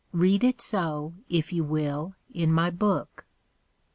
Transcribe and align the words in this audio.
Read 0.13 0.43
it 0.43 0.59
so, 0.59 1.13
if 1.29 1.53
you 1.53 1.63
will, 1.63 2.15
in 2.33 2.51
my 2.51 2.71
Book. 2.71 3.27